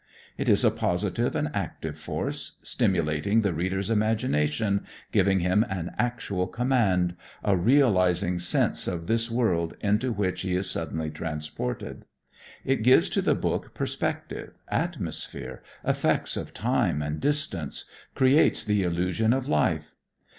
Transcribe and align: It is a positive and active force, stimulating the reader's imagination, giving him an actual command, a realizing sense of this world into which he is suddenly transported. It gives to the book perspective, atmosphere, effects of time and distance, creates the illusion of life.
It 0.35 0.49
is 0.49 0.65
a 0.65 0.71
positive 0.71 1.35
and 1.35 1.51
active 1.53 1.95
force, 1.95 2.53
stimulating 2.63 3.41
the 3.41 3.53
reader's 3.53 3.91
imagination, 3.91 4.83
giving 5.11 5.41
him 5.41 5.63
an 5.69 5.91
actual 5.95 6.47
command, 6.47 7.15
a 7.43 7.55
realizing 7.55 8.39
sense 8.39 8.87
of 8.87 9.05
this 9.05 9.29
world 9.29 9.75
into 9.79 10.11
which 10.11 10.41
he 10.41 10.55
is 10.55 10.67
suddenly 10.67 11.11
transported. 11.11 12.05
It 12.65 12.81
gives 12.81 13.09
to 13.09 13.21
the 13.21 13.35
book 13.35 13.75
perspective, 13.75 14.53
atmosphere, 14.69 15.61
effects 15.85 16.35
of 16.35 16.51
time 16.51 17.03
and 17.03 17.21
distance, 17.21 17.85
creates 18.15 18.63
the 18.63 18.81
illusion 18.81 19.33
of 19.33 19.47
life. 19.47 19.93